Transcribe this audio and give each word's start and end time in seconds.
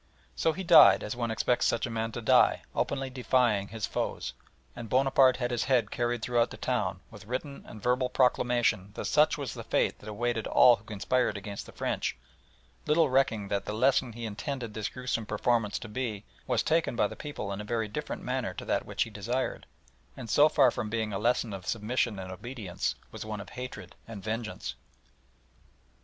So 0.35 0.51
he 0.51 0.63
died 0.63 1.03
as 1.03 1.15
one 1.15 1.29
expects 1.29 1.67
such 1.67 1.85
a 1.85 1.91
man 1.91 2.11
to 2.13 2.23
die, 2.23 2.63
openly 2.73 3.11
defying 3.11 3.67
his 3.67 3.85
foes, 3.85 4.33
and 4.75 4.89
Bonaparte 4.89 5.37
had 5.37 5.51
his 5.51 5.65
head 5.65 5.91
carried 5.91 6.23
through 6.23 6.43
the 6.47 6.57
town, 6.57 7.01
with 7.11 7.27
written 7.27 7.63
and 7.67 7.83
verbal 7.83 8.09
proclamation 8.09 8.93
that 8.95 9.05
such 9.05 9.37
was 9.37 9.53
the 9.53 9.63
fate 9.63 9.99
that 9.99 10.09
awaited 10.09 10.47
all 10.47 10.77
who 10.77 10.83
conspired 10.85 11.37
against 11.37 11.67
the 11.67 11.71
French, 11.71 12.17
little 12.87 13.11
recking 13.11 13.49
that 13.49 13.65
the 13.65 13.73
lesson 13.73 14.13
he 14.13 14.25
intended 14.25 14.73
this 14.73 14.89
gruesome 14.89 15.27
performance 15.27 15.77
to 15.77 15.87
be 15.87 16.25
was 16.47 16.63
taken 16.63 16.95
by 16.95 17.05
the 17.05 17.15
people 17.15 17.53
in 17.53 17.61
a 17.61 17.63
very 17.63 17.87
different 17.87 18.23
manner 18.23 18.55
to 18.55 18.65
that 18.65 18.87
which 18.87 19.03
he 19.03 19.11
desired, 19.11 19.67
and 20.17 20.31
so 20.31 20.49
far 20.49 20.71
from 20.71 20.89
being 20.89 21.13
a 21.13 21.19
lesson 21.19 21.53
of 21.53 21.67
submission 21.67 22.17
and 22.17 22.31
obedience, 22.31 22.95
was 23.11 23.23
one 23.23 23.39
of 23.39 23.49
hatred 23.51 23.93
and 24.07 24.23
vengeance. 24.23 24.73